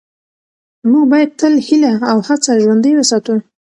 موږ 0.91 1.05
باید 1.11 1.29
تل 1.39 1.53
هیله 1.67 1.93
او 2.11 2.17
هڅه 2.27 2.51
ژوندۍ 2.63 2.93
وساتو 2.95 3.35